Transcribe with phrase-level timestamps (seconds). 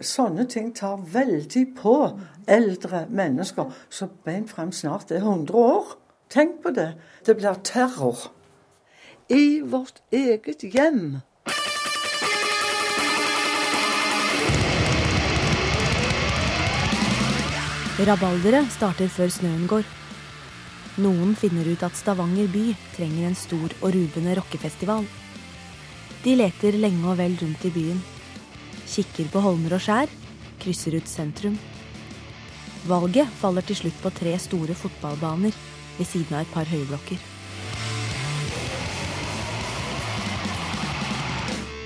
[0.00, 1.94] Sånne ting tar veldig på
[2.48, 5.90] eldre mennesker som beint frem snart er 100 år.
[6.32, 6.94] Tenk på det.
[7.26, 8.30] Det blir terror.
[9.28, 11.20] I vårt eget hjem.
[18.00, 19.84] Rabalderet starter før snøen går.
[21.04, 25.04] Noen finner ut at Stavanger by trenger en stor og ruvende rockefestival.
[26.24, 28.00] De leter lenge og vel rundt i byen.
[28.90, 30.10] Kikker på holmer og skjær,
[30.58, 31.54] krysser ut sentrum.
[32.90, 35.54] Valget faller til slutt på tre store fotballbaner
[35.98, 37.20] ved siden av et par høyblokker.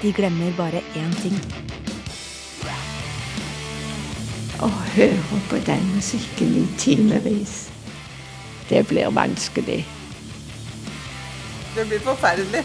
[0.01, 1.37] De glemmer bare én ting.
[4.65, 7.57] Å høre på den musikken i timevis,
[8.71, 9.83] det blir vanskelig.
[11.75, 12.63] Det blir forferdelig.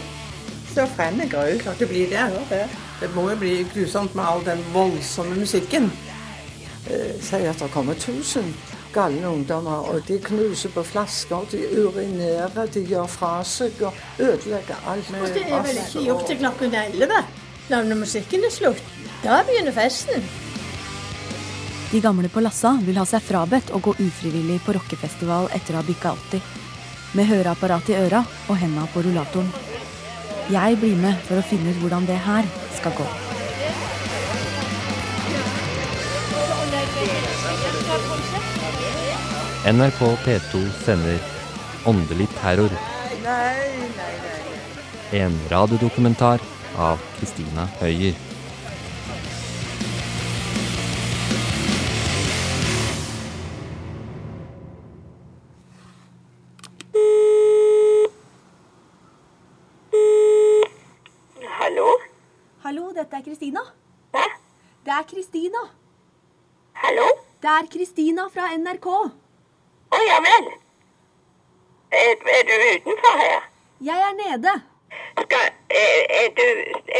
[0.70, 1.60] Så fremme grøt.
[1.64, 2.28] Klart det blir det.
[2.48, 2.68] det.
[3.00, 5.88] Det må jo bli grusomt med all den voldsomme musikken.
[6.90, 8.52] Eh, sier at det kommer 1000
[8.92, 14.86] galne ungdommer, og de knuser på flasker, de urinerer, de gjør fra seg og ødelegger
[14.90, 15.12] alt.
[15.14, 17.24] Og det er vel ikke gjort til klokken 11
[17.70, 18.80] når musikken er slutt.
[19.22, 20.24] Da begynner festen.
[21.90, 25.80] De gamle på Lassa vil ha seg frabedt å gå ufrivillig på rockefestival etter å
[25.80, 26.42] ha bikka 80.
[27.18, 29.50] Med høreapparat i øra og henda på rullatoren.
[30.50, 32.46] Jeg blir med for å finne ut hvordan det her
[32.78, 33.06] skal gå.
[39.72, 41.18] NRK P2 sender
[41.84, 42.70] Åndelig terror.
[45.12, 46.40] En radiodokumentar
[46.76, 48.29] av Kristina Høyer.
[67.50, 68.84] Det er Kristina fra NRK.
[69.90, 70.44] Å ja vel.
[71.98, 73.48] Er, er du utenfor her?
[73.82, 74.52] Jeg er nede.
[75.16, 75.48] Skal,
[75.80, 76.44] er, er, du,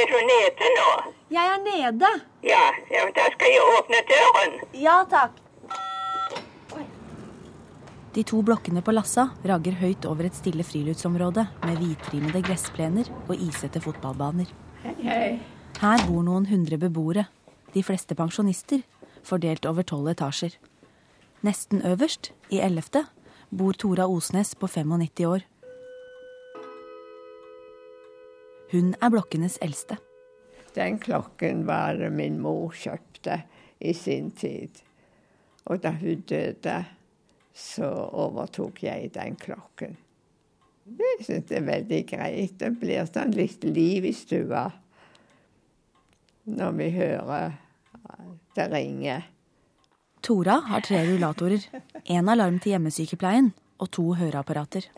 [0.01, 0.89] er du nede nå?
[1.37, 2.11] Jeg er nede.
[2.43, 4.59] Ja, ja, da skal jeg åpne døren.
[4.83, 5.39] Ja takk.
[8.19, 13.37] De to blokkene på Lassa rager høyt over et stille friluftsområde med hvitrimede gressplener og
[13.39, 14.51] isete fotballbaner.
[14.83, 15.35] Hei, hei.
[15.79, 17.31] Her bor noen hundre beboere,
[17.71, 18.83] de fleste pensjonister,
[19.23, 20.57] fordelt over tolv etasjer.
[21.47, 23.07] Nesten øverst, i ellevte,
[23.51, 25.47] bor Tora Osnes på 95 år.
[28.73, 29.97] Hun er blokkenes eldste.
[30.75, 33.43] Den klokken var min mor kjøpte
[33.81, 34.83] i sin tid.
[35.65, 36.85] Og da hun døde,
[37.55, 39.97] så overtok jeg den klokken.
[40.87, 42.55] Jeg syns det er veldig greit.
[42.61, 44.69] Det blir sånn litt liv i stua
[46.51, 47.53] når vi hører
[48.55, 49.27] det ringer.
[50.21, 51.65] Tora har tre rullatorer,
[52.05, 54.91] én alarm til hjemmesykepleien og to høreapparater.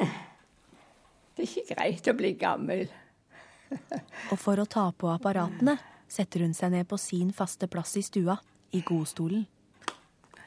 [1.32, 2.88] Det er ikke greit å bli gammel.
[4.32, 5.78] Og for å ta på apparatene
[6.10, 8.36] setter hun seg ned på sin faste plass i stua,
[8.76, 9.46] i godstolen.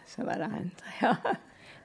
[0.05, 1.15] Så var det andre, ja.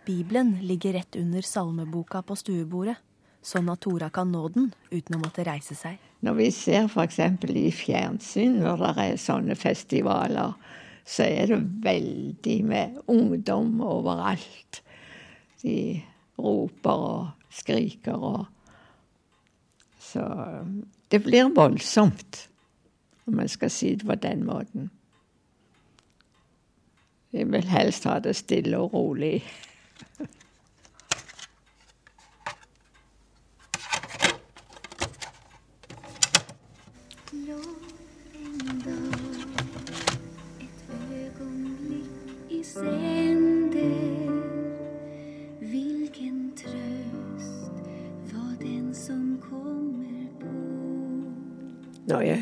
[0.04, 2.96] Bibelen ligger rett under salmeboka på stuebordet,
[3.40, 6.00] sånn at Tora kan nå den uten å måtte reise seg.
[6.24, 7.20] Når vi ser f.eks.
[7.48, 10.56] i fjernsyn når det er sånne festivaler,
[11.04, 14.82] så er det veldig med ungdom overalt.
[15.62, 16.00] De
[16.38, 18.46] roper og skriker og
[20.00, 20.24] Så
[21.12, 22.48] det blir voldsomt,
[23.26, 24.88] om man skal si det på den måten.
[27.32, 29.44] Jeg vil helst ha det stille og rolig.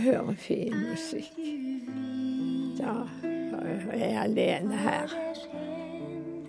[0.08, 1.34] Hører fin musikk,
[2.78, 2.92] da
[3.60, 5.12] er jeg alene her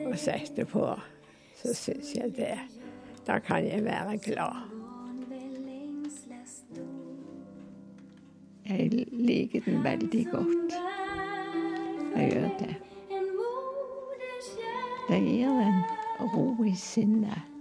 [0.06, 0.86] og setter på,
[1.60, 2.56] så syns jeg det.
[3.28, 4.64] Da kan jeg være glad.
[8.70, 10.80] Jeg liker den veldig godt.
[12.16, 12.76] Jeg gjør det.
[15.10, 15.84] Det gir en
[16.32, 17.59] ro i sinnet.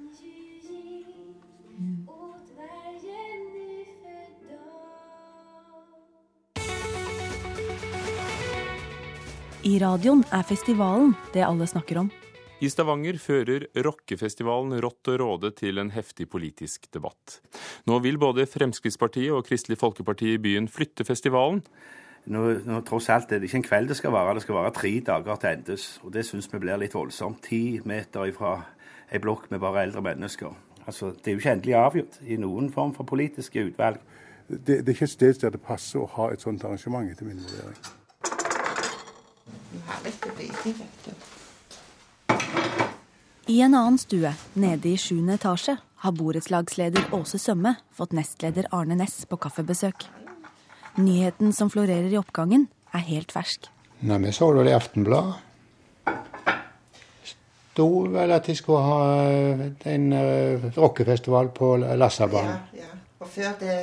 [9.69, 12.07] I radioen er festivalen det alle snakker om.
[12.65, 17.41] I Stavanger fører rockefestivalen Rått og råde til en heftig politisk debatt.
[17.87, 21.61] Nå vil både Fremskrittspartiet og Kristelig Folkeparti i byen flytte festivalen.
[22.25, 24.73] nå, nå tross alt er det ikke en kveld det skal vare, det skal vare
[24.73, 25.87] tre dager til endes.
[26.03, 27.43] Og det syns vi blir litt voldsomt.
[27.43, 28.57] Ti meter ifra
[29.13, 30.57] ei blokk med bare eldre mennesker.
[30.87, 34.01] Altså, Det er jo ikke endelig avgjort i noen form for politiske utvalg.
[34.49, 37.29] Det, det er ikke et sted der det passer å ha et sånt arrangement, etter
[37.29, 37.99] min vurdering.
[43.49, 48.99] I en annen stue, nede i sjuende etasje, har borettslagsleder Åse Sømme fått nestleder Arne
[48.99, 50.05] Næss på kaffebesøk.
[50.99, 53.69] Nyheten som florerer i oppgangen, er helt fersk.
[54.01, 55.35] Nei, Vi så det i Aftenbladet.
[57.79, 59.01] Sto vel at de skulle ha
[59.87, 62.59] en uh, rockefestival på Lassabanen.
[62.75, 63.01] Ja, ja.
[63.21, 63.79] Og før det.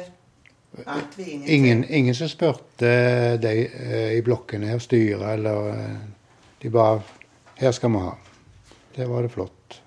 [1.45, 2.89] Ingen, ingen som spurte
[3.41, 5.95] de uh, i blokkene her, styret, eller uh,
[6.61, 7.01] De bare
[7.55, 8.15] Her skal vi ha.
[8.95, 9.79] Det var det flott.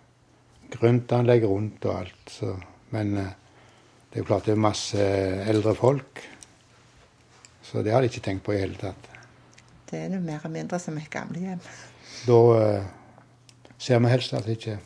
[0.73, 2.33] Grøntanlegg rundt og alt.
[2.33, 2.55] Så.
[2.95, 5.09] Men det er jo klart det er masse
[5.49, 6.23] eldre folk.
[7.65, 9.11] Så det har de ikke tenkt på i hele tatt.
[9.91, 11.61] Det er nå mer eller mindre som et gamlehjem.
[12.25, 12.41] Da
[13.77, 14.79] ser vi helst at ikke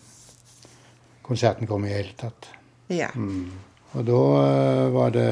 [1.23, 2.51] konserten kommer i hele tatt.
[2.91, 3.09] Ja.
[3.15, 3.51] Mm.
[3.93, 4.23] Og da
[4.93, 5.29] var det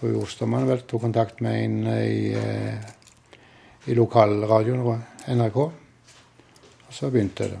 [0.00, 5.58] fru Ostermann vel tok kontakt med en i, uh, i lokalradioen, NRK.
[5.60, 7.60] Og så begynte det.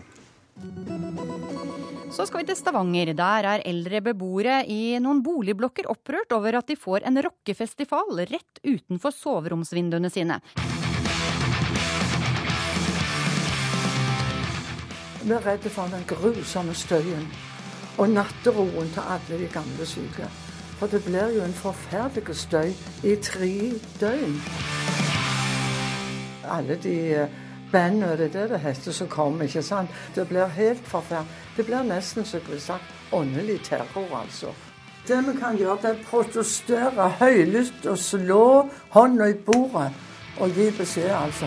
[2.10, 3.12] Så skal vi til Stavanger.
[3.16, 8.60] Der er eldre beboere i noen boligblokker opprørt over at de får en rockefestival rett
[8.66, 10.40] utenfor soveromsvinduene sine.
[15.20, 17.26] Vi er redde for den grusomme støyen
[18.00, 20.28] og natteroen til alle de gamle syke.
[20.80, 22.70] For det blir jo en forferdelig støy
[23.04, 23.48] i tre
[24.00, 24.38] døgn.
[26.48, 27.28] Alle de
[27.72, 29.90] bandene, det er det det heter, som kommer, ikke sant.
[30.14, 31.36] Det blir helt forferdelig.
[31.56, 34.54] Det blir nesten, som jeg sagt, åndelig terror, altså.
[35.08, 39.92] Det vi kan gjøre, det er protestere høylytt og slå hånda i bordet
[40.40, 41.46] og gi beskjed, altså.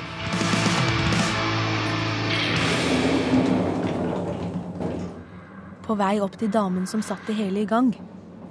[5.84, 7.96] På vei opp til damen som satt det hele i gang,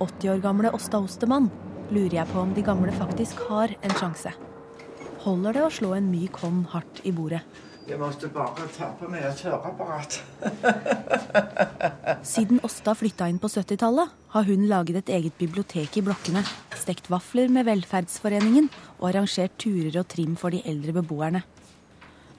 [0.02, 1.46] 80 år gamle Åsta Ostermann,
[1.94, 4.32] lurer jeg på om de gamle faktisk har en sjanse.
[5.22, 7.44] Holder det å slå en myk hånd hardt i bordet?
[7.86, 10.20] Jeg måtte bare ta på meg et høreapparat.
[12.32, 16.44] Siden Åsta flytta inn på 70-tallet, har hun laget et eget bibliotek i blokkene,
[16.78, 18.70] stekt vafler med Velferdsforeningen
[19.00, 21.42] og arrangert turer og trim for de eldre beboerne.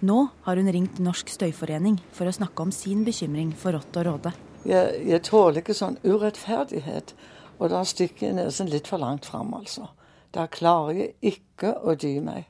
[0.03, 0.17] Nå
[0.47, 4.33] har hun ringt Norsk Støyforening for å snakke om sin bekymring for Rått og Råde.
[4.67, 7.13] Jeg, jeg tåler ikke sånn urettferdighet,
[7.59, 9.89] og da stikker jeg nesen litt for langt fram, altså.
[10.33, 12.47] Da klarer jeg ikke å dy meg.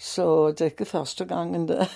[0.00, 1.84] Så det er ikke første gangen det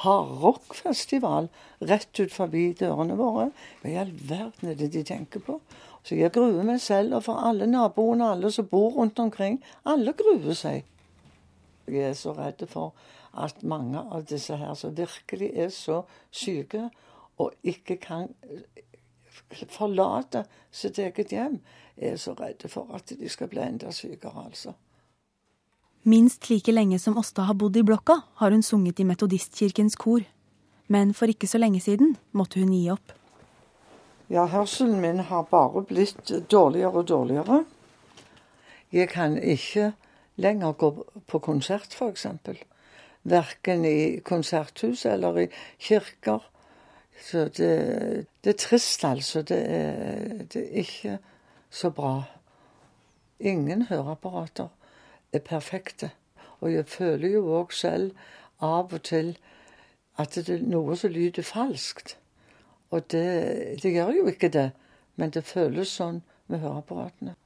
[0.00, 1.48] Hardrockfestival
[1.88, 3.50] rett ut forbi dørene våre.
[3.80, 5.58] Hva i all verden er det de tenker på?
[6.04, 9.60] Så jeg gruer meg selv, og for alle naboene, alle som bor rundt omkring.
[9.84, 10.88] Alle gruer seg.
[11.88, 12.94] Jeg er så redd for
[13.36, 16.02] at mange av disse her som virkelig er så
[16.32, 16.88] syke
[17.40, 18.28] og ikke kan
[19.70, 21.60] forlate sitt eget hjem,
[21.96, 24.74] er så redde for at de skal bli enda sykere, altså.
[26.02, 30.24] Minst like lenge som Åsta har bodd i blokka, har hun sunget i Metodistkirkens kor.
[30.88, 33.12] Men for ikke så lenge siden måtte hun gi opp.
[34.30, 37.64] Ja, hørselen min har bare blitt dårligere og dårligere.
[38.92, 39.92] Jeg kan ikke
[40.40, 40.90] lenger gå
[41.28, 42.26] på konsert, f.eks.
[43.22, 45.46] Verken i konserthus eller i
[45.78, 46.46] kirker.
[47.20, 49.42] Så det, det er trist, altså.
[49.42, 51.18] Det er, det er ikke
[51.70, 52.22] så bra.
[53.40, 54.68] Ingen høreapparater
[55.32, 56.10] er perfekte.
[56.60, 58.16] Og jeg føler jo òg selv
[58.60, 59.36] av og til
[60.20, 62.16] at det er noe som lyder falskt.
[62.90, 64.70] Og det, det gjør jo ikke det,
[65.16, 67.36] men det føles sånn med høreapparatene.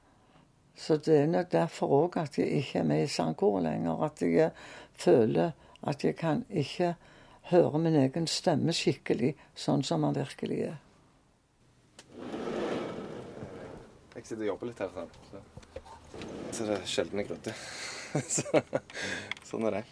[0.75, 4.01] Så det er nok derfor òg at jeg ikke er med i sangkoret lenger.
[4.03, 4.51] At jeg
[4.99, 5.53] føler
[5.87, 6.95] at jeg kan ikke
[7.51, 10.79] høre min egen stemme skikkelig, sånn som han virkelig er.
[14.15, 14.93] Jeg sitter og jobber litt her,
[15.29, 15.41] så,
[16.55, 17.61] så det er sjelden jeg rydder.
[18.37, 18.63] så,
[19.45, 19.83] sånn er det.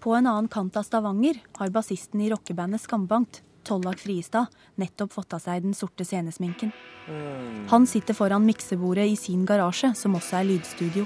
[0.00, 4.48] På en annen kant av Stavanger har bassisten i rockebandet Skambankt, Tollak Friestad,
[4.80, 6.72] nettopp fått av seg den sorte scenesminken.
[7.68, 11.04] Han sitter foran miksebordet i sin garasje, som også er lydstudio.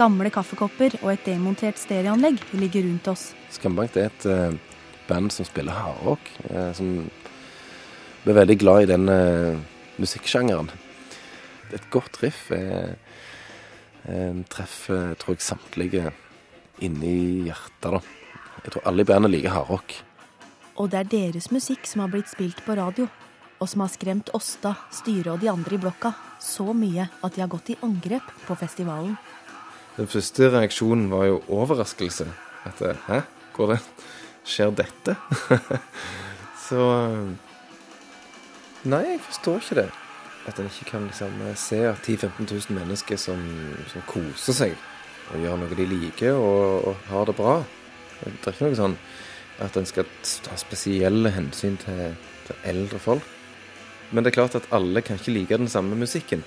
[0.00, 3.24] Gamle kaffekopper og et demontert stereoanlegg ligger rundt oss.
[3.52, 4.54] Skambank er et uh,
[5.10, 6.30] band som spiller hardrock.
[6.48, 6.94] Uh, som
[8.24, 9.60] er veldig glad i den uh,
[10.00, 10.70] musikksjangeren.
[11.76, 12.96] Et godt riff er,
[14.50, 16.10] treffer, tror jeg, samtlige
[16.82, 17.92] inni hjertet.
[17.92, 18.00] da.
[18.64, 19.94] Jeg tror alle i bandet liker hardrock.
[20.80, 23.06] Og det er deres musikk som har blitt spilt på radio.
[23.60, 27.42] og som har skremt Åsta, styret og de andre i blokka så mye at de
[27.42, 29.18] har gått i angrep på festivalen.
[29.96, 32.26] Den første reaksjonen var jo overraskelse.
[32.64, 32.92] At hæ?
[33.06, 33.20] hæ,
[33.56, 33.78] hvordan
[34.44, 35.16] skjer dette?
[36.68, 36.84] Så
[38.84, 39.90] Nei, jeg forstår ikke det.
[40.48, 43.42] At en ikke kan liksom se at 10 000-15 000 mennesker som,
[43.92, 44.72] som, koser seg
[45.30, 47.58] og gjør noe de liker og, og har det bra.
[48.22, 48.96] Det er ikke noe sånn
[49.60, 50.08] at en skal
[50.46, 52.16] ta spesielle hensyn til,
[52.46, 53.28] til eldre folk.
[54.10, 56.42] Men det er klart at alle kan ikke like den samme musikken.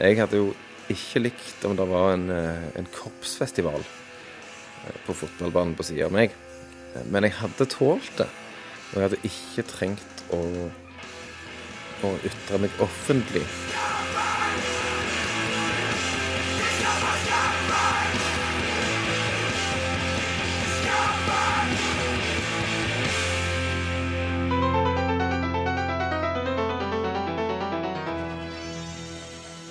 [0.00, 0.54] Jeg hadde jo
[0.92, 6.16] ikke likt om det var en, eh, en korpsfestival eh, på fotballbanen på sida av
[6.16, 6.34] meg.
[7.06, 8.26] Men jeg hadde tålt det.
[8.90, 10.40] Og jeg hadde ikke trengt å,
[12.02, 13.46] å ytre meg offentlig.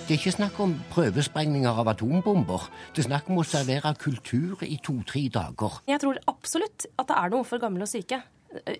[0.09, 2.63] Det er ikke snakk om prøvesprengninger av atombomber.
[2.97, 5.75] Det er snakk om å servere kultur i to-tre dager.
[5.85, 8.17] Jeg tror absolutt at det er noe for gamle og syke.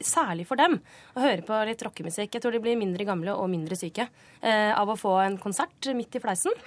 [0.02, 0.80] Særlig for dem.
[1.14, 2.34] Å høre på litt rockemusikk.
[2.34, 4.08] Jeg tror de blir mindre gamle og mindre syke
[4.42, 6.58] eh, av å få en konsert midt i fleisen.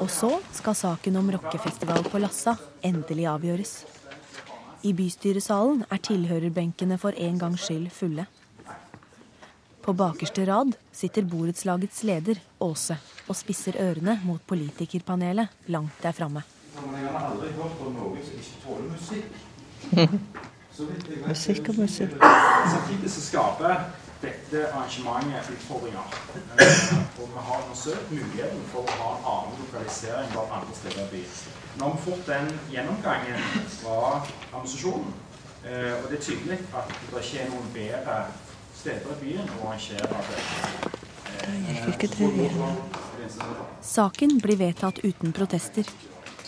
[0.00, 3.74] Og så skal saken om rockefestival på Lassa endelig avgjøres.
[4.88, 8.24] I bystyresalen er tilhørerbenkene for en gangs skyld fulle.
[9.84, 12.94] På bakerste rad sitter borettslagets leder, Åse,
[13.28, 16.40] og spisser ørene mot politikerpanelet langt der framme.
[21.28, 22.14] Musikk og musikk.
[22.72, 23.84] Samtidig så skaper
[24.22, 26.16] dette arrangementet utfordringer.
[27.20, 31.10] Og vi har undersøkt muligheten for å ha en annen lokalisering blant andre steder i
[31.12, 31.36] byen.
[31.76, 33.44] Nå har vi fått den gjennomgangen
[33.82, 35.12] fra administrasjonen,
[35.68, 38.16] og det er tydelig at det ikke er noen bedre
[38.84, 40.18] steder i byen å arrangere.
[43.80, 45.88] Saken blir vedtatt uten protester.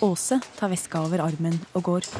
[0.05, 2.11] Åse tar veska over armen og går.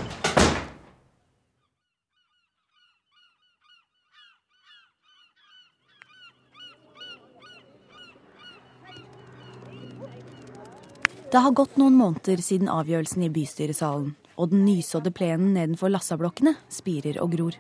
[11.27, 16.57] Det har gått noen måneder siden avgjørelsen i bystyresalen, og den nysådde plenen nedenfor Lassablokkene
[16.73, 17.59] spirer og gror.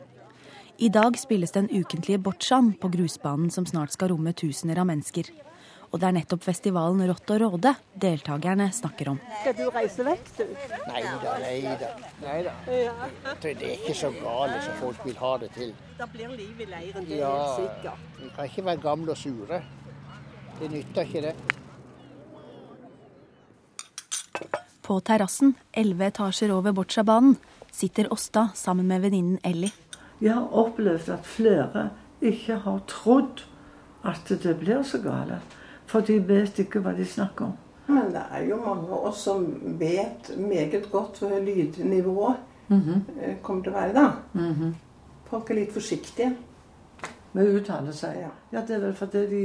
[0.79, 5.31] I dag spilles den ukentlige bocciaen på grusbanen som snart skal romme tusener av mennesker.
[5.95, 7.71] Og det er nettopp festivalen Rått og råde
[8.03, 9.21] deltakerne snakker om.
[9.41, 10.43] Skal du reise vekk, du?
[10.91, 11.91] Nei da, nei da.
[12.25, 12.53] Nei da.
[13.41, 15.73] Det er ikke så galt som folk vil ha det til.
[15.97, 17.99] Det blir liv i leiren, det er Ja, helt sikkert.
[18.21, 19.63] vi kan ikke være gamle og sure.
[20.61, 21.35] Det nytter ikke, det.
[24.83, 27.39] På terrassen, elleve etasjer over Bocciabanen,
[27.73, 29.73] sitter Åsta sammen med venninnen Ellie.
[30.21, 31.89] Jeg har opplevd at flere
[32.25, 33.43] ikke har trodd
[34.07, 35.57] at det blir så galt.
[35.87, 37.53] For de vet ikke hva de snakker om.
[37.87, 39.45] Men det er jo mange av oss som
[39.79, 42.37] vet meget godt hva lydnivået
[42.73, 44.07] eh, kommer til å være da.
[45.31, 46.33] Folk er litt forsiktige.
[47.37, 48.17] Med å uttale seg.
[48.53, 49.43] Ja, det er vel fordi de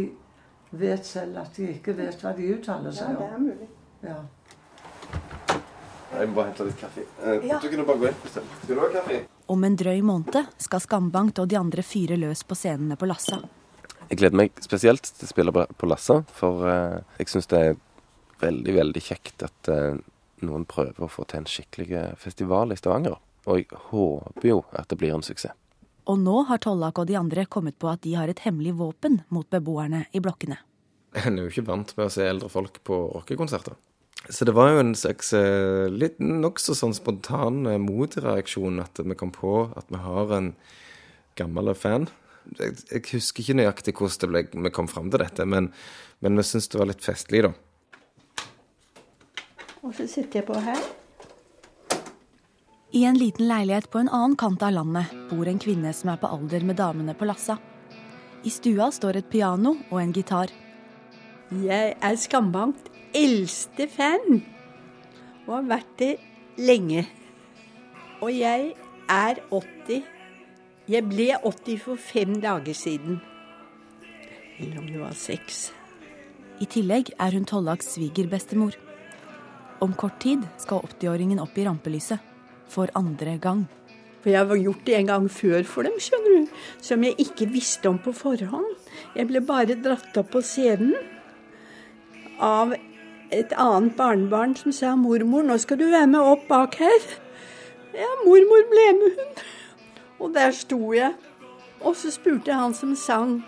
[0.80, 3.22] vet selv at de ikke vet hva de uttaler seg om.
[3.22, 3.70] Ja, det er mulig.
[4.08, 4.20] Ja.
[6.12, 7.04] Jeg må bare hente litt kaffe.
[7.24, 7.60] Eh, Ja.
[7.62, 8.20] Du kunne bare gå inn.
[8.32, 9.22] Skal du ha kaffe?
[9.52, 13.42] Om en drøy måned skal Skambankt og de andre fyre løs på scenene på Lassa.
[14.08, 17.76] Jeg gleder meg spesielt til å spille på, Lassa, for eh, jeg syns det er
[18.40, 20.00] veldig, veldig kjekt at eh,
[20.48, 23.18] noen prøver å få til en skikkelig eh, festival i Stavanger.
[23.52, 25.58] Og jeg håper jo at det blir en suksess.
[26.08, 29.20] Og nå har Tollak og de andre kommet på at de har et hemmelig våpen
[29.36, 30.62] mot beboerne i blokkene.
[31.26, 33.76] En er jo ikke vant med å se eldre folk på rockekonserter.
[34.30, 39.18] Så det var jo en slags eh, litt nokså sånn spontan eh, motreaksjon at vi
[39.18, 40.52] kom på at vi har en
[41.40, 42.06] gammel fan.
[42.60, 45.72] Jeg, jeg husker ikke nøyaktig hvordan det ble, vi kom fram til dette, men,
[46.22, 47.54] men vi syntes det var litt festlig, da.
[49.82, 50.82] Og så sitter jeg på her.
[52.94, 56.22] I en liten leilighet på en annen kant av landet bor en kvinne som er
[56.22, 57.58] på alder med damene på Lassa.
[58.46, 60.52] I stua står et piano og en gitar.
[61.52, 64.42] Jeg er Skambankt eldste fan,
[65.48, 66.14] og har vært det
[66.62, 67.06] lenge.
[68.22, 68.74] Og jeg
[69.10, 70.04] er 80.
[70.92, 73.20] Jeg ble 80 for fem dager siden.
[74.60, 75.72] Eller om det var seks.
[76.62, 78.76] I tillegg er hun Tollaks svigerbestemor.
[79.82, 82.22] Om kort tid skal 80-åringen opp i rampelyset.
[82.72, 83.66] For andre gang.
[84.22, 86.52] For jeg har gjort det en gang før for dem, skjønner du.
[86.86, 88.70] Som jeg ikke visste om på forhånd.
[89.18, 90.94] Jeg ble bare dratt opp på scenen
[92.42, 92.76] av
[93.32, 97.18] et annet barnebarn som sa 'mormor, nå skal du være med opp bak her'.
[97.94, 99.44] Ja, mormor ble med, hun.
[100.20, 101.14] Og der sto jeg
[101.82, 103.44] Og så spurte han som sang,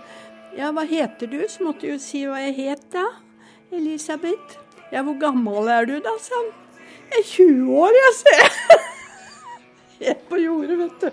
[0.58, 1.44] ja, hva heter du?
[1.48, 3.04] Så måtte jeg jo si hva jeg het da.
[3.72, 4.58] Elisabeth.
[4.92, 6.50] Ja, hvor gammel er du da, sa han.
[7.12, 8.80] Jeg er 20 år, jeg, ser.
[10.00, 11.12] Helt på jordet, vet du.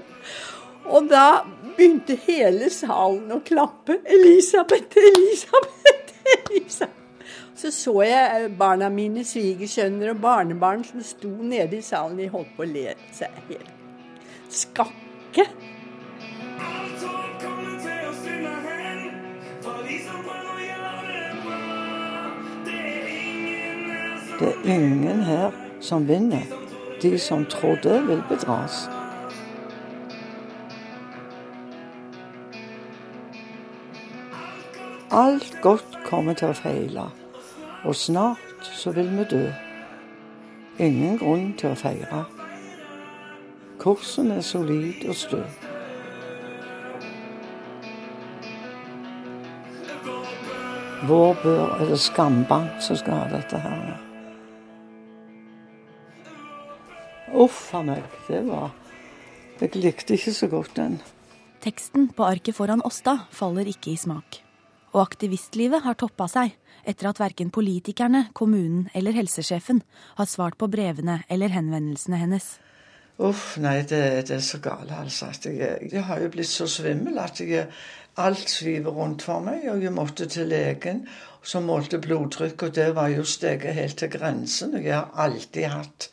[0.88, 1.26] Og da
[1.76, 4.00] begynte hele salen å klappe.
[4.04, 6.99] Elisabeth, Elisabeth, Elisabeth.
[7.60, 12.16] Så så jeg barna mine, svigersønner og barnebarn som sto nede i salen.
[12.16, 13.68] De holdt på å le seg helt
[14.48, 15.44] skakke.
[24.40, 25.52] Det er ingen her
[25.84, 26.48] som vinner.
[27.02, 28.88] De som trodde, vil bedras.
[35.12, 37.10] Alt godt kommer til å feile,
[37.84, 39.44] og snart så vil vi dø.
[40.78, 42.24] Ingen grunn til å feire.
[43.80, 45.40] Kursen er solid og stø.
[51.08, 53.94] Vår bør er det Skambank som skal ha dette her.
[57.40, 58.74] Uff a meg, det var
[59.60, 61.00] Jeg likte ikke så godt den.
[61.60, 64.40] Teksten på arket foran Åsta faller ikke i smak.
[64.90, 66.56] Og aktivistlivet har toppa seg
[66.88, 69.84] etter at verken politikerne, kommunen eller helsesjefen
[70.18, 72.56] har svart på brevene eller henvendelsene hennes.
[73.20, 75.28] Uff, nei, det, det er så gale, altså.
[75.44, 77.66] Jeg, jeg har jo blitt så svimmel at jeg,
[78.20, 79.66] alt sviver rundt for meg.
[79.70, 81.04] Og jeg måtte til legen
[81.44, 84.74] som målte blodtrykk, og det var jo steget helt til grensen.
[84.74, 86.10] Og jeg har alltid hatt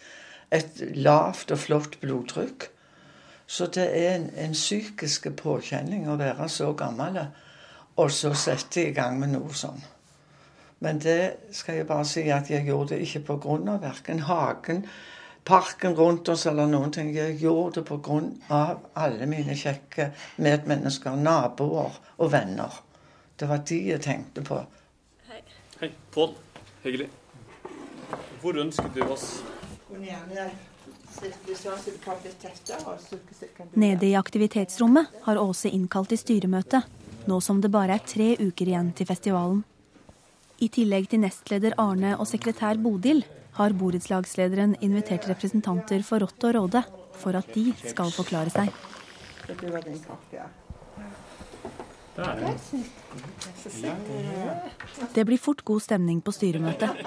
[0.51, 2.69] et lavt og flott blodtrykk.
[3.47, 7.21] Så det er en, en psykisk påkjenning å være så gammel
[7.97, 9.79] og så sette i gang med noe sånn.
[10.85, 14.21] Men det skal jeg bare si at jeg gjorde det ikke på grunn av verken
[14.27, 14.83] hagen,
[15.47, 17.09] parken rundt oss eller noen ting.
[17.15, 20.11] Jeg gjorde det på grunn av alle mine kjekke
[20.43, 22.83] medmennesker, naboer og venner.
[23.37, 24.59] Det var de jeg tenkte på.
[25.29, 25.41] Hei,
[25.81, 25.91] Hei.
[26.13, 26.35] Pål.
[26.83, 27.09] Hyggelig.
[28.41, 29.39] Hvor ønsker du oss?
[33.73, 36.83] Nede i aktivitetsrommet har Åse innkalt til styremøte,
[37.27, 39.63] nå som det bare er tre uker igjen til festivalen.
[40.57, 43.21] I tillegg til nestleder Arne og sekretær Bodil
[43.57, 46.83] har borettslagslederen invitert representanter for Rått og Råde
[47.17, 48.71] for at de skal forklare seg.
[55.13, 57.05] Det blir fort god stemning på styremøtet.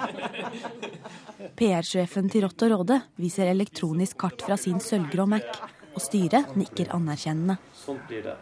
[1.59, 5.51] PR-sjefen til Rått og Råde viser elektronisk kart fra sin sølvgrå Mac,
[5.91, 7.59] og styret nikker anerkjennende.
[7.75, 8.39] Sånn blir det.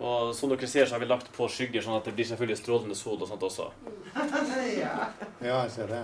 [0.00, 2.56] Og som dere ser, så har vi lagt på skygger, sånn at det blir selvfølgelig
[2.56, 3.70] strålende sol og sånt også.
[5.40, 6.00] Ja, jeg ser det.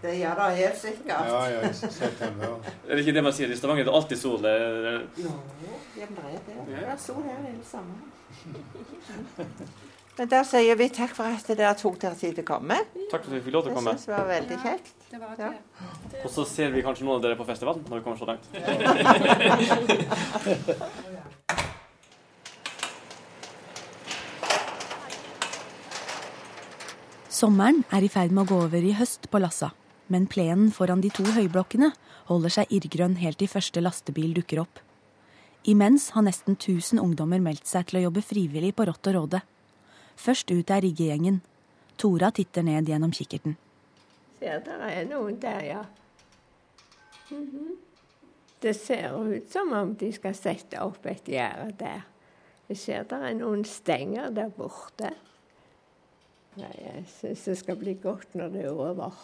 [0.00, 1.26] Det gjør det helt sikkert.
[1.28, 2.54] Ja, ja, i september.
[2.88, 3.52] Er det ikke det man sier?
[3.52, 4.38] I Stavanger er det alltid sol.
[4.40, 5.02] Det er...
[5.20, 5.34] Jo,
[5.96, 6.56] det er det.
[6.70, 8.08] Det er sol her hele sommeren.
[10.20, 12.76] Men der sier vi takk for at dere tok dere tid til å komme.
[13.08, 13.94] Takk for at vi fikk lov til å komme.
[13.96, 14.90] Det synes vi var veldig kjekt.
[15.40, 15.50] Ja.
[16.20, 18.44] Og så ser vi kanskje noen av dere på festivalen når vi kommer så langt.
[27.40, 29.70] Sommeren er i ferd med å gå over i høst på Lassa,
[30.12, 31.86] men plenen foran de to høyblokkene
[32.28, 34.82] holder seg irrgrønn helt til første lastebil dukker opp.
[35.72, 39.40] Imens har nesten 1000 ungdommer meldt seg til å jobbe frivillig på Rått og Råde.
[40.20, 41.38] Først ut er riggegjengen.
[41.96, 43.56] Tora titter ned gjennom kikkerten.
[44.36, 45.86] Ser der er noen der, ja.
[47.30, 47.72] Mhm.
[48.60, 52.04] Det ser ut som om de skal sette opp et gjerde der.
[52.68, 55.14] Jeg ser der er noen stenger der borte.
[56.58, 59.18] Nei, jeg syns det skal bli godt når det er over.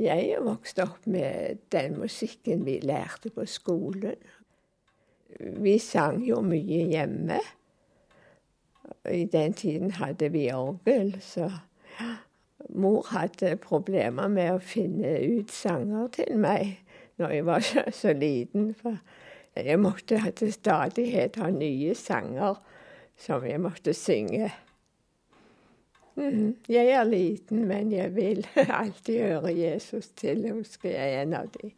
[0.00, 4.14] Jeg er vokst opp med den musikken vi lærte på skolen.
[5.38, 7.40] Vi sang jo mye hjemme.
[9.10, 11.50] I den tiden hadde vi orgel, så
[12.74, 16.78] mor hadde problemer med å finne ut sanger til meg
[17.20, 18.72] når jeg var så, så liten.
[18.78, 18.98] For
[19.56, 22.60] jeg måtte til stadighet ha nye sanger
[23.20, 24.52] som jeg måtte synge.
[26.14, 26.56] Mhm.
[26.68, 28.46] Jeg er liten, men jeg vil
[28.82, 31.74] alltid høre Jesus til, husker jeg en av de.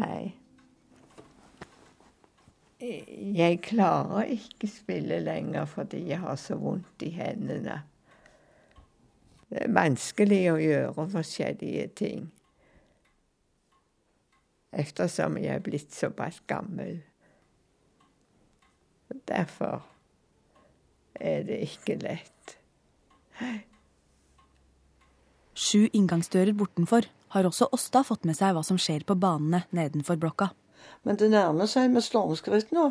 [0.00, 0.34] Nei.
[2.80, 7.82] Jeg klarer ikke spille lenger fordi jeg har så vondt i hendene.
[9.50, 12.28] Det er vanskelig å gjøre forskjellige ting.
[14.72, 17.00] Eftersom jeg er blitt såpass gammel.
[19.28, 19.82] Derfor
[21.20, 22.56] er det ikke lett.
[25.54, 30.18] Sju inngangsdører bortenfor har også Åsta fått med seg hva som skjer på banene nedenfor
[30.20, 30.50] blokka.
[31.06, 32.90] Men det nærmer seg med stormskritt nå.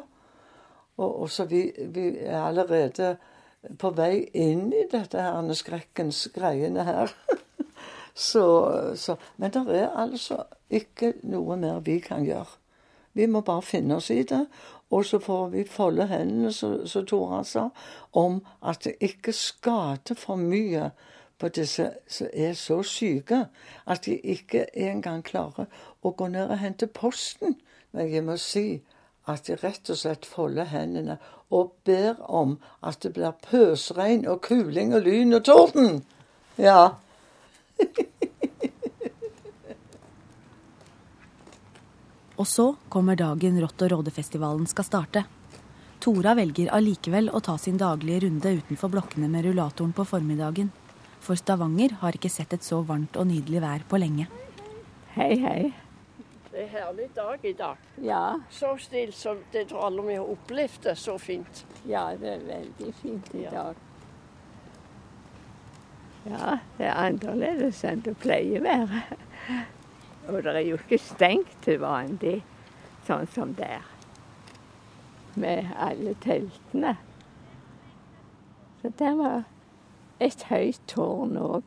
[1.00, 3.16] Og, og så vi, vi er allerede
[3.80, 7.12] på vei inn i dette her skrekkens greiene her.
[8.30, 8.46] så,
[8.96, 12.60] så, men det er altså ikke noe mer vi kan gjøre.
[13.18, 14.46] Vi må bare finne oss i det.
[14.90, 17.68] Og så får vi folde hendene, som Tora sa,
[18.18, 20.90] om at det ikke skader for mye
[21.40, 23.46] på disse som er så syke
[23.88, 25.66] at de ikke engang klarer
[26.04, 27.56] å gå ned og hente posten.
[27.96, 28.82] Men jeg må si
[29.30, 31.18] at de rett og slett folder hendene
[31.54, 36.04] og ber om at det blir pøsregn og kuling og lyn og torden.
[36.60, 36.90] Ja.
[42.40, 45.24] og så kommer dagen Rott- og rådefestivalen skal starte.
[46.00, 50.72] Tora velger allikevel å ta sin daglige runde utenfor blokkene med rullatoren på formiddagen.
[51.20, 54.30] For Stavanger har ikke sett et så varmt og nydelig vær på lenge.
[55.16, 55.74] Hei, hei.
[56.50, 57.78] Det er herlig dag i dag.
[58.02, 58.24] Ja.
[58.50, 61.66] Så stilt som det tror alle vi har opplevd det så fint.
[61.88, 63.78] Ja, det er veldig fint i dag.
[66.26, 69.04] Ja, det er annerledes enn det pleier å være.
[70.30, 72.40] Og det er jo ikke stengt til vanlig,
[73.08, 73.86] sånn som det er.
[75.40, 76.98] Med alle teltene.
[78.82, 79.46] Så det var
[80.20, 81.64] et høyt tårn òg.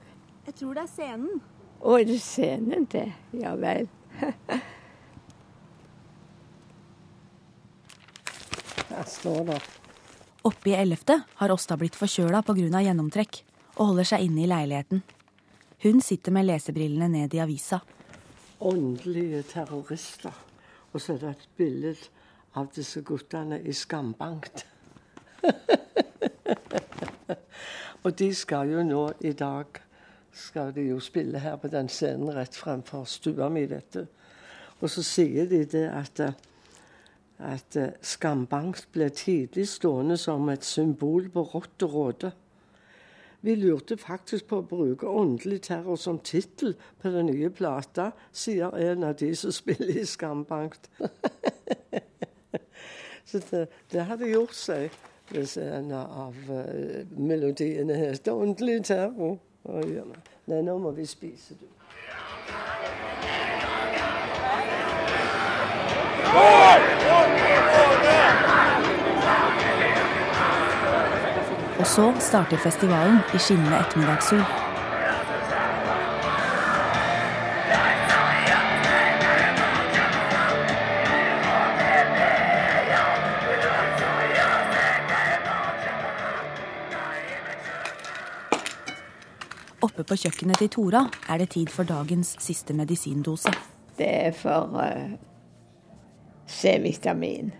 [0.47, 1.41] Jeg tror det er scenen.
[1.83, 3.09] Å, er det scenen, det?
[3.35, 3.89] Ja vel.
[8.93, 9.61] Her står det.
[10.47, 12.81] Oppe i ellevte har Åsta blitt forkjøla pga.
[12.83, 13.45] gjennomtrekk
[13.79, 15.03] og holder seg inne i leiligheten.
[15.83, 17.81] Hun sitter med lesebrillene ned i avisa.
[18.61, 20.35] Åndelige terrorister.
[20.93, 21.95] Og så er det et bilde
[22.55, 24.67] av disse guttene i skambankt.
[28.05, 29.81] og de skal jo nå i dag
[30.33, 34.07] skal de jo spille her på den scenen rett fremfor stua mi, vet du.
[34.81, 36.23] Og så sier de det at,
[37.39, 42.33] at skambankt ble tidlig stående som et symbol på rått og råde.
[43.43, 48.71] Vi lurte faktisk på å bruke åndelig terror som tittel på den nye plata, sier
[48.79, 50.87] en av de som spiller i Skambankt.
[53.27, 54.95] Så det, det hadde gjort seg
[55.61, 59.39] en av uh, melodiene er ordentlig terror'.
[60.47, 61.67] Nei, nå må vi spise, du.
[71.83, 74.62] Og så starter festivalen i skinnende ettermiddagssol.
[89.83, 93.51] Oppe på kjøkkenet til Tora er det tid for dagens siste medisindose.
[93.99, 95.15] Det er for uh,
[96.47, 97.51] C-vitamin.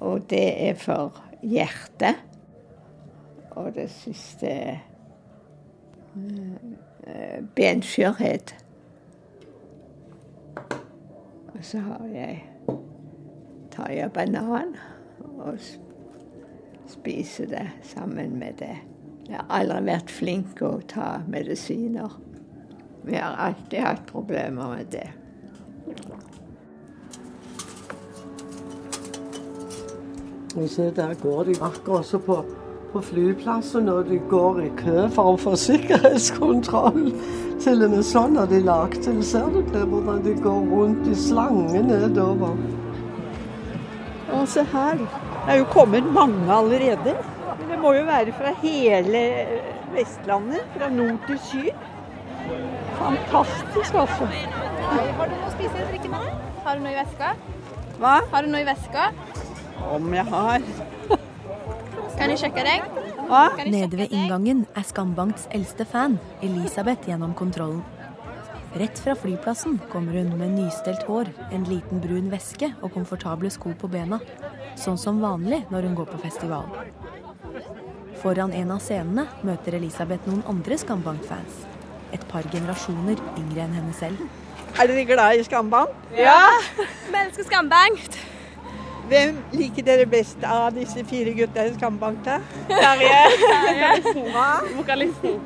[0.00, 2.22] Og det er for hjertet.
[3.50, 4.78] Og det siste er
[6.14, 8.54] uh, benskjørhet.
[11.54, 12.44] Og så har jeg
[13.70, 14.76] tar jeg banan
[15.38, 15.58] og
[16.86, 18.76] spiser det sammen med det.
[19.30, 22.14] Jeg har aldri vært flink til å ta medisiner.
[23.06, 25.06] Vi har alltid hatt problemer med det.
[30.58, 32.40] Og se, der går de akkurat som på,
[32.90, 37.12] på flyplassen når de går i kø for å få sikkerhetskontroll.
[37.62, 39.22] Til og med sånn har de lagd til.
[39.22, 42.58] Ser du det, hvordan de går rundt i slange nedover?
[44.34, 44.98] Og se her.
[45.44, 47.14] Det er jo kommet mange allerede.
[47.68, 49.22] Det må jo være fra hele
[49.94, 51.86] Vestlandet, fra nord til syd.
[52.98, 54.28] Fantastisk, altså.
[54.90, 56.48] Har du noe å spise eller drikke med deg?
[56.64, 57.34] Har du noe i veska?
[58.00, 58.14] Hva?
[58.32, 59.10] Har du noe i veska?
[59.90, 60.66] Om jeg har.
[62.18, 62.84] Kan jeg sjekke deg?
[63.30, 63.44] Hva?
[63.62, 67.84] Nede ved inngangen er Skambankts eldste fan, Elisabeth, gjennom kontrollen.
[68.80, 73.72] Rett fra flyplassen kommer hun med nystelt hår, en liten brun veske og komfortable sko
[73.78, 74.20] på bena.
[74.78, 76.68] Sånn som vanlig når hun går på festival.
[78.20, 81.62] Foran en av scenene møter Elisabeth noen andre Skambank-fans.
[82.12, 84.20] Et par generasjoner yngre enn henne selv.
[84.76, 85.94] Er dere glad i Skambank?
[86.18, 86.42] Ja!
[86.76, 88.18] Vi elsker Skambank.
[89.10, 92.36] Hvem liker dere best av disse fire gutta i Skambank, da?
[92.68, 94.12] Terje.
[94.34, 94.50] Hva?
[94.76, 95.40] Vokalisten.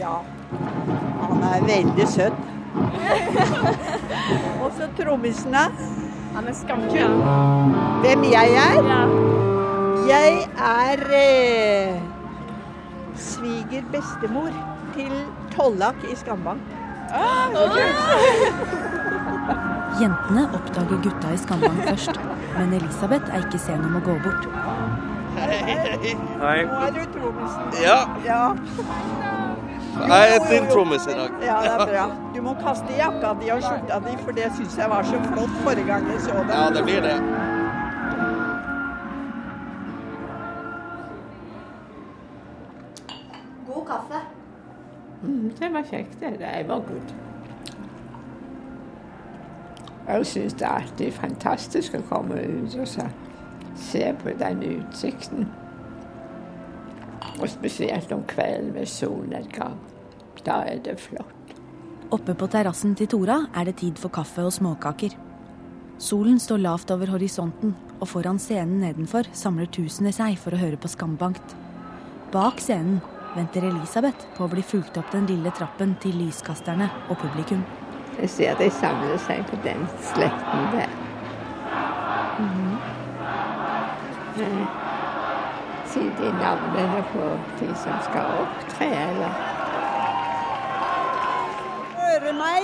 [0.00, 0.16] Ja.
[1.28, 2.42] Han er veldig søt.
[4.64, 5.68] Og så trommisene.
[6.32, 7.18] Han er skamkul.
[8.02, 9.50] Hvem jeg er?
[10.08, 12.02] Jeg er eh,
[13.16, 14.50] sviger bestemor
[14.94, 15.12] til
[15.54, 16.60] Tollak i Skambank.
[17.12, 18.72] Ah, så kult.
[20.00, 22.20] Jentene oppdager gutta i Skambank først,
[22.58, 24.48] men Elisabeth er ikke sen om å gå bort.
[25.36, 26.16] Hei.
[26.40, 26.58] Hei.
[26.68, 27.76] Nå er du trommisen.
[27.82, 27.98] Ja.
[28.26, 28.42] ja.
[29.92, 31.34] Jeg er din trommis i dag.
[31.44, 32.04] Ja, det er bra.
[32.34, 35.58] Du må kaste jakka di og skjorta di, for det syns jeg var så flott
[35.66, 36.56] forrige gang jeg så det.
[36.56, 37.16] Ja, det blir det.
[45.74, 46.36] Var kjekt, det.
[46.40, 47.14] Det var godt.
[50.06, 53.06] Jeg syns det er alltid fantastisk å komme ut og så
[53.78, 55.46] se på den utsikten.
[57.38, 59.78] Og spesielt om kvelden ved solnedgang.
[60.42, 61.54] Da er det flott.
[62.12, 65.14] Oppe på terrassen til Tora er det tid for kaffe og småkaker.
[66.02, 70.80] Solen står lavt over horisonten, og foran scenen nedenfor samler tusener seg for å høre
[70.80, 71.54] på Skambankt.
[72.34, 72.98] Bak scenen
[73.36, 77.64] venter Elisabeth på å bli fulgt opp den lille trappen til lyskasterne og publikum.
[78.18, 80.90] Jeg ser de samler seg på den slekten der.
[82.38, 82.48] Mm.
[82.48, 82.92] -hmm.
[85.92, 87.24] Sier de navnene på
[87.60, 89.32] de som skal opptre, eller?
[91.98, 92.62] Høre meg?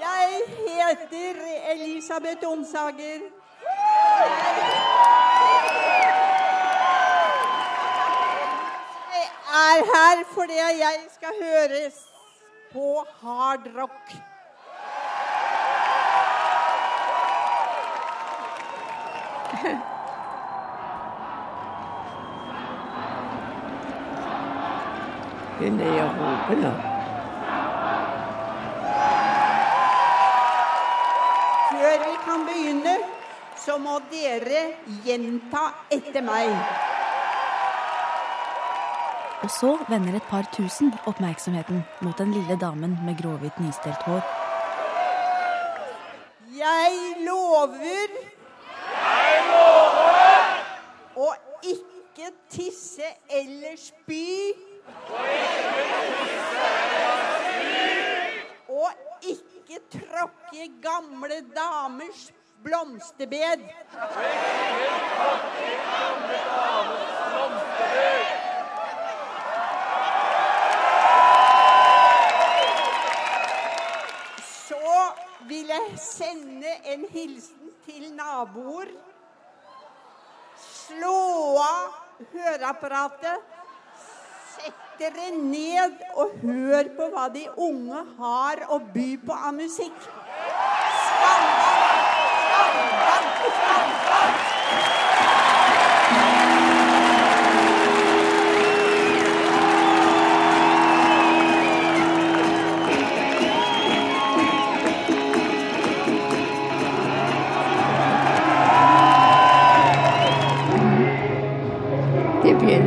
[0.00, 0.28] Jeg
[0.66, 1.34] heter
[1.72, 3.20] Elisabeth Onsager.
[9.14, 11.94] Jeg er her fordi jeg skal høres
[12.72, 14.16] på hard rock.
[25.56, 26.72] Begynner jeg å rope da.
[31.70, 32.98] Før vi kan begynne,
[33.64, 34.66] så må dere
[35.06, 36.75] gjenta etter meg.
[39.46, 44.22] Og så vender et par tusen oppmerksomheten mot den lille damen med gråhvitt nystelt hår.
[46.56, 48.16] Jeg lover
[48.90, 50.56] Jeg lover!
[51.16, 51.28] å
[51.62, 54.26] ikke tisse eller spy.
[58.66, 58.90] Og
[59.34, 62.32] ikke tråkke gamle damers
[62.66, 63.62] blomsterbed.
[63.94, 68.35] Å ikke tråkke gamle damers blomsterbed.
[75.48, 78.90] Vil jeg sende en hilsen til naboer.
[80.58, 81.18] Slå
[81.62, 83.52] av høreapparatet.
[84.56, 90.10] Sett dere ned og hør på hva de unge har å by på av musikk.
[91.04, 92.02] Skandal!
[92.48, 93.32] Skandal!
[93.46, 94.05] skambang.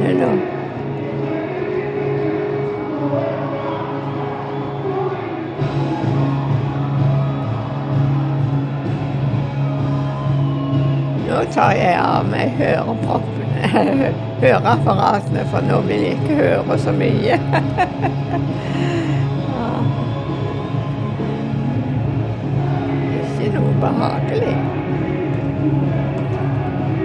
[0.10, 0.42] Begynner nå.
[11.54, 13.70] Tar jeg av meg høreproppene,
[14.44, 17.40] høreapparatene, for nå vil jeg ikke høre så mye.
[23.40, 24.56] Ikke noe behagelig.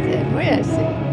[0.05, 1.04] Det må jeg si.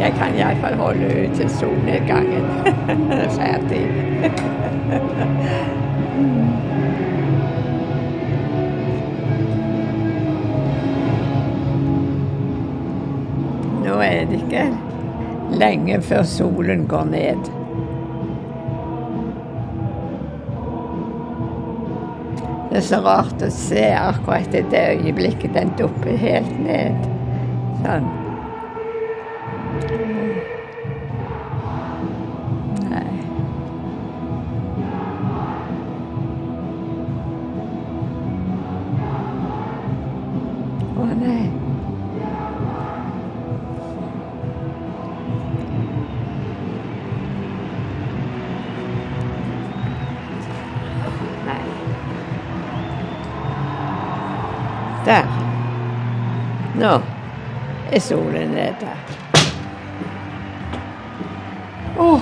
[0.00, 2.44] Jeg kan iallfall holde ut til solnedgangen
[3.12, 3.84] er ferdig.
[13.84, 14.64] Nå er det ikke
[15.60, 17.52] lenge før solen går ned.
[22.70, 27.08] Det er så rart å se akkurat i det øyeblikket den dupper helt ned.
[27.82, 28.19] Sånn.
[41.00, 41.48] Å nei.
[55.04, 55.24] Der.
[56.76, 56.92] Nå
[57.90, 58.92] er solen nede.
[61.98, 62.20] Oh,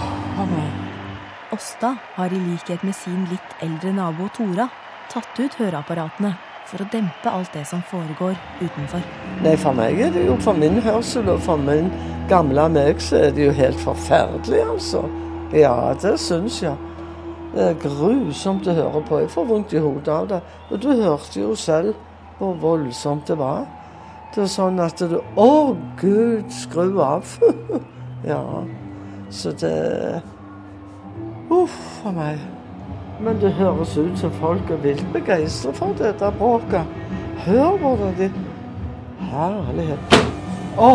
[1.52, 4.68] Åsta har i likhet med sin litt eldre nabo Tora
[5.10, 6.36] tatt ut høreapparatene
[6.68, 9.04] for å dempe alt det som foregår utenfor.
[9.44, 11.88] Nei, for meg er det jo for min hørsel og for min
[12.28, 15.06] gamle meg så er det jo helt forferdelig, altså.
[15.56, 16.76] Ja, det syns jeg.
[17.54, 19.22] Det er grusomt å høre på.
[19.22, 20.42] Jeg får vondt i hodet av det.
[20.68, 21.94] Og du hørte jo selv
[22.38, 23.64] hvor voldsomt det var.
[24.34, 27.32] Det er sånn at du Å, Gud, skru av.
[28.30, 28.42] ja.
[29.32, 30.20] Så det
[31.48, 32.57] Uff a meg.
[33.20, 36.86] Men det høres ut som folk er vilt begeistra for dette bråket.
[37.46, 38.30] Hør hvordan de
[39.28, 40.14] Herlighet.
[40.78, 40.92] Å,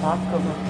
[0.00, 0.66] takk og takk.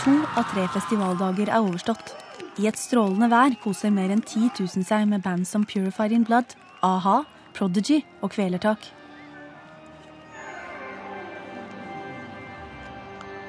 [0.00, 2.29] To av tre festivaldager er overstått.
[2.60, 6.26] I et strålende vær koser mer enn 10 000 seg med band som Purified In
[6.28, 6.52] Blood,
[6.84, 7.22] a-ha,
[7.56, 8.84] Prodigy og Kvelertak.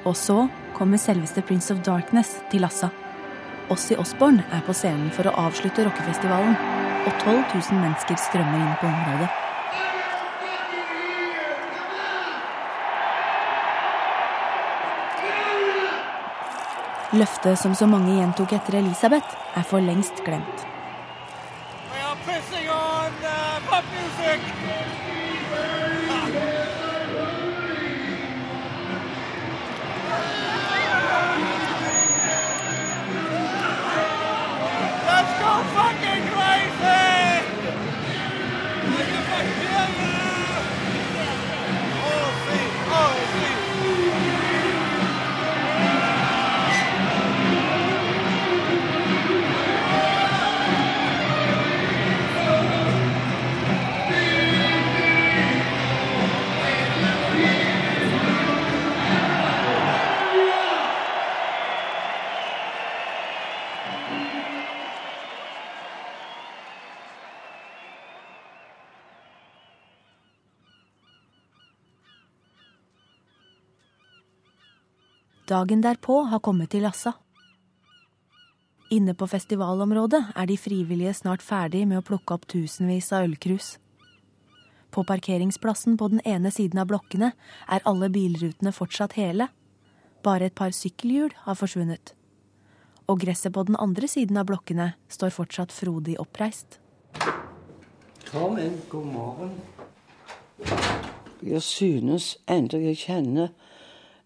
[0.08, 0.46] Og så
[0.78, 2.88] kommer selveste Prince of Darkness til Lassa.
[3.70, 6.56] Ossi Osborne er på scenen for å avslutte rockefestivalen,
[7.04, 9.41] og 12 000 mennesker strømmer inn på området.
[17.12, 20.64] Løftet som så mange gjentok etter Elisabeth, er for lengst glemt.
[23.68, 24.81] Pop music.
[75.52, 77.12] Dagen derpå har kommet til Lassa.
[78.94, 83.74] Inne på festivalområdet er de frivillige snart ferdig med å plukke opp tusenvis av ølkrus.
[84.92, 87.32] På parkeringsplassen på den ene siden av blokkene
[87.68, 89.50] er alle bilrutene fortsatt hele.
[90.24, 92.14] Bare et par sykkelhjul har forsvunnet.
[93.10, 96.78] Og gresset på den andre siden av blokkene står fortsatt frodig oppreist.
[98.30, 99.58] Kom inn, god morgen.
[101.42, 103.52] Jeg synes enda jeg kjenner,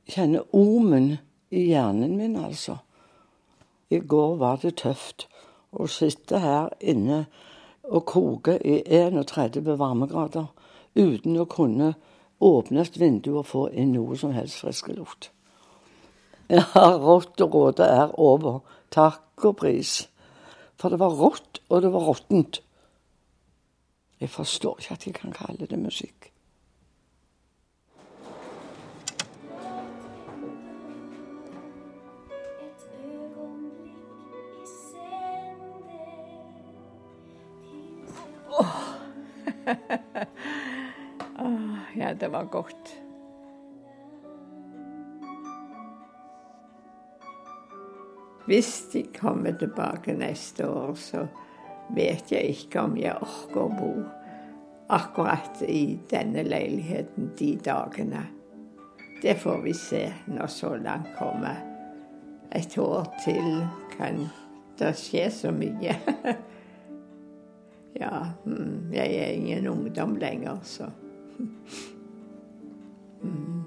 [0.08, 1.16] kjenner ormen
[1.50, 2.78] i hjernen min, altså.
[3.88, 5.26] I går var det tøft
[5.70, 7.26] å sitte her inne
[7.86, 10.48] og koke i 31 varmegrader
[10.96, 11.94] uten å kunne
[12.42, 15.30] åpne et vindu og få inn noe som helst frisk luft.
[16.50, 16.62] Ja,
[17.02, 18.60] rått og råte er over.
[18.94, 20.04] Takk og pris.
[20.78, 22.60] For det var rått, og det var råttent.
[24.20, 26.30] Jeg forstår ikke at jeg kan kalle det musikk.
[41.38, 42.96] Åh, ja, det var godt.
[48.46, 51.26] Hvis de kommer tilbake neste år, så
[51.94, 53.92] vet jeg ikke om jeg orker å bo
[54.94, 58.22] akkurat i denne leiligheten de dagene.
[59.22, 61.58] Det får vi se når så langt kommer.
[62.54, 63.64] Et år til
[63.96, 64.28] kan
[64.78, 65.96] det skje så mye.
[68.00, 70.90] ja, mm, jeg er ingen ungdom lenger, så
[73.22, 73.62] mm.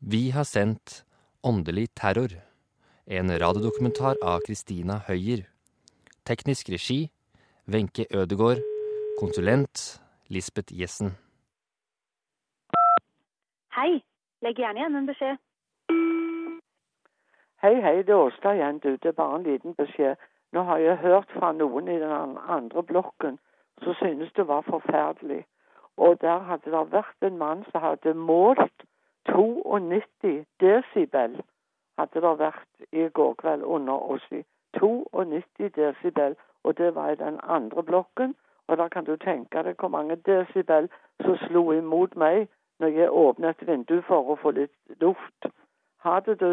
[0.00, 1.04] Vi har sendt
[1.42, 2.30] Åndelig terror,
[3.06, 5.40] en radiodokumentar av Kristina Høyer.
[6.22, 7.10] Teknisk regi
[7.66, 8.62] Wenche Ødegård.
[9.18, 11.16] Konsulent Lisbeth Jessen.
[13.74, 14.02] Hei.
[14.42, 15.38] Legg gjerne igjen en beskjed.
[17.62, 18.90] Hei, hei, det er Åsta igjen, du.
[18.90, 20.16] Det er bare en liten beskjed.
[20.52, 23.38] Nå har jeg hørt fra noen i den andre blokken
[23.82, 25.44] som synes det var forferdelig.
[25.96, 28.86] Og der hadde det vært en mann som hadde målt
[29.30, 31.38] 92 desibel
[31.98, 34.42] hadde det vært i går kveld under oss i
[34.78, 38.34] 92 desibel, og det var i den andre blokken.
[38.68, 40.88] Og da kan du tenke deg hvor mange desibel
[41.22, 42.48] som slo imot meg
[42.80, 45.52] når jeg åpnet et vindu for å få litt luft.
[46.02, 46.50] Hadde du